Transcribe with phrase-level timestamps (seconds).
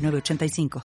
[0.00, 0.89] 985.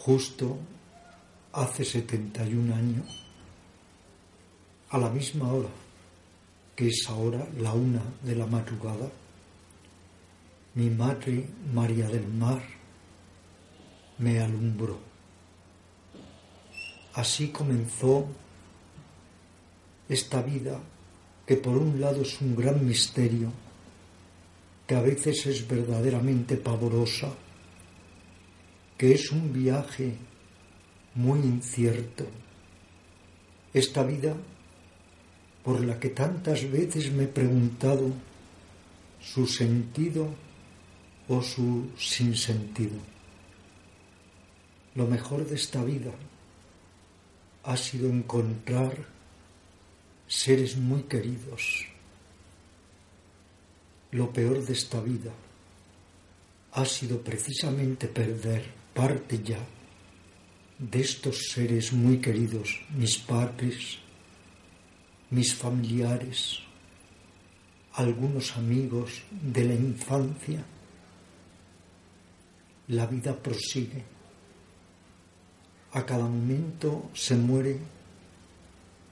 [0.00, 0.56] Justo
[1.52, 3.06] hace 71 años,
[4.88, 5.68] a la misma hora,
[6.74, 9.10] que es ahora la una de la madrugada,
[10.74, 12.62] mi madre María del Mar
[14.18, 14.98] me alumbró.
[17.12, 18.26] Así comenzó
[20.08, 20.80] esta vida
[21.46, 23.52] que por un lado es un gran misterio,
[24.86, 27.28] que a veces es verdaderamente pavorosa,
[29.00, 30.12] que es un viaje
[31.14, 32.26] muy incierto.
[33.72, 34.36] Esta vida
[35.64, 38.12] por la que tantas veces me he preguntado
[39.22, 40.28] su sentido
[41.28, 42.98] o su sinsentido.
[44.94, 46.12] Lo mejor de esta vida
[47.62, 48.98] ha sido encontrar
[50.28, 51.86] seres muy queridos.
[54.10, 55.32] Lo peor de esta vida
[56.72, 59.58] ha sido precisamente perder parte ya
[60.78, 63.98] de estos seres muy queridos, mis padres,
[65.30, 66.60] mis familiares,
[67.94, 70.64] algunos amigos de la infancia,
[72.88, 74.02] la vida prosigue.
[75.92, 77.78] A cada momento se muere,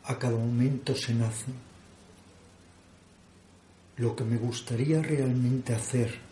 [0.04, 1.52] a cada momento se nace.
[3.96, 6.27] Lo que me gustaría realmente hacer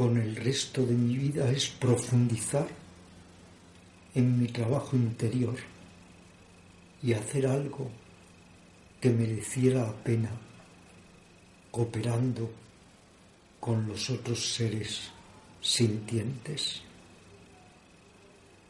[0.00, 2.66] con el resto de mi vida es profundizar
[4.14, 5.56] en mi trabajo interior
[7.02, 7.90] y hacer algo
[8.98, 10.30] que mereciera la pena
[11.70, 12.50] cooperando
[13.60, 15.10] con los otros seres
[15.60, 16.80] sintientes.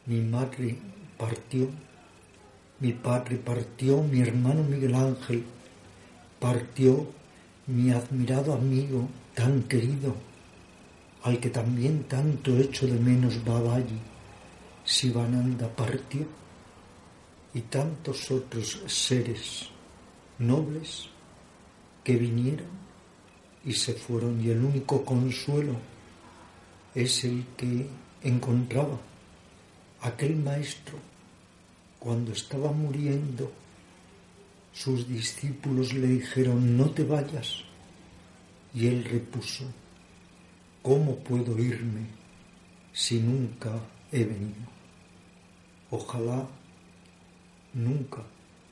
[0.07, 0.75] Mi madre
[1.17, 1.69] partió,
[2.81, 5.45] mi padre partió, mi hermano Miguel Ángel
[6.41, 7.07] partió,
[7.67, 10.29] mi admirado amigo tan querido
[11.23, 13.99] al que también tanto echo de menos Babayi,
[14.83, 16.25] Sivananda partió,
[17.53, 19.67] y tantos otros seres
[20.39, 21.09] nobles
[22.03, 22.81] que vinieron
[23.65, 25.75] y se fueron, y el único consuelo
[26.95, 27.87] es el que
[28.23, 28.97] encontraba
[30.01, 30.97] aquel maestro
[31.99, 33.51] cuando estaba muriendo.
[34.73, 37.57] Sus discípulos le dijeron, no te vayas,
[38.73, 39.65] y él repuso,
[40.81, 42.07] ¿Cómo puedo irme
[42.91, 43.71] si nunca
[44.11, 44.65] he venido?
[45.91, 46.47] Ojalá
[47.73, 48.23] nunca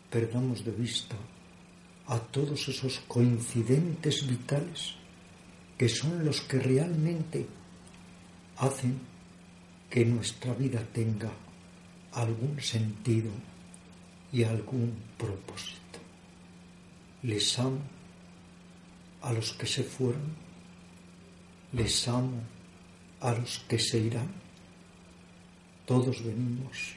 [0.09, 1.16] perdamos de vista
[2.08, 4.96] a todos esos coincidentes vitales
[5.78, 7.46] que son los que realmente
[8.58, 9.00] hacen
[9.90, 11.30] que nuestra vida tenga
[12.14, 13.30] algún sentido
[14.34, 16.00] y algún propósito.
[17.22, 17.81] Les amo
[19.22, 20.49] a los que se fueron
[21.74, 22.41] les amo
[23.22, 24.32] a los que se irán.
[25.85, 26.96] Todos venimos,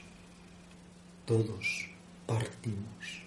[1.27, 1.89] todos
[2.27, 3.23] partimos.